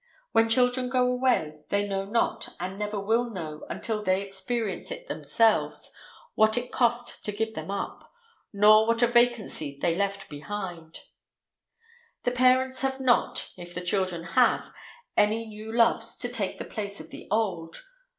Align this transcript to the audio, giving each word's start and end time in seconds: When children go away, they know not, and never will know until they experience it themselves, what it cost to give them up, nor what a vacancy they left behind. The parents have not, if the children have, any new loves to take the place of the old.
When 0.31 0.49
children 0.49 0.89
go 0.89 1.05
away, 1.05 1.61
they 1.69 1.87
know 1.87 2.05
not, 2.05 2.49
and 2.59 2.79
never 2.79 2.99
will 2.99 3.29
know 3.29 3.67
until 3.69 4.01
they 4.01 4.23
experience 4.23 4.89
it 4.89 5.07
themselves, 5.07 5.93
what 6.33 6.57
it 6.57 6.71
cost 6.71 7.23
to 7.23 7.31
give 7.31 7.53
them 7.53 7.69
up, 7.69 8.11
nor 8.51 8.87
what 8.87 9.03
a 9.03 9.05
vacancy 9.07 9.77
they 9.79 9.93
left 9.93 10.27
behind. 10.27 11.01
The 12.23 12.31
parents 12.31 12.81
have 12.81 12.99
not, 12.99 13.51
if 13.57 13.75
the 13.75 13.81
children 13.81 14.23
have, 14.23 14.73
any 15.15 15.45
new 15.45 15.71
loves 15.71 16.17
to 16.17 16.29
take 16.29 16.57
the 16.57 16.65
place 16.65 16.99
of 16.99 17.11
the 17.11 17.27
old. 17.29 17.83